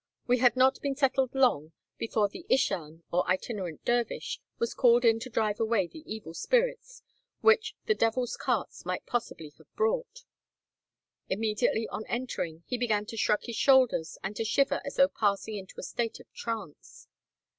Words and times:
We 0.25 0.39
had 0.39 0.55
not 0.55 0.81
been 0.81 0.95
settled 0.95 1.35
long 1.35 1.73
before 1.99 2.27
the 2.27 2.43
ishan, 2.49 3.03
or 3.11 3.23
itinerant 3.29 3.85
dervish, 3.85 4.41
was 4.57 4.73
called 4.73 5.05
in 5.05 5.19
to 5.19 5.29
drive 5.29 5.59
away 5.59 5.85
the 5.85 6.01
evil 6.11 6.33
spirits, 6.33 7.03
which 7.41 7.75
the 7.85 7.93
"devil's 7.93 8.35
carts" 8.35 8.83
might 8.83 9.05
possibly 9.05 9.53
have 9.59 9.75
brought. 9.75 10.23
Immediately 11.29 11.87
on 11.89 12.03
entering, 12.07 12.63
he 12.65 12.79
began 12.79 13.05
to 13.05 13.15
shrug 13.15 13.43
his 13.43 13.57
shoulders, 13.57 14.17
and 14.23 14.35
to 14.37 14.43
shiver 14.43 14.81
as 14.83 14.95
though 14.95 15.07
passing 15.07 15.55
into 15.55 15.75
a 15.79 15.83
state 15.83 16.19
of 16.19 16.25
trance. 16.33 17.07